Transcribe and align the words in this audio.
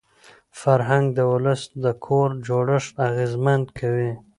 فرهنګ 0.61 1.05
د 1.17 1.19
ولس 1.31 1.61
د 1.83 1.85
کور 2.05 2.29
جوړښت 2.47 2.93
اغېزمن 3.09 3.61
کوي. 3.77 4.11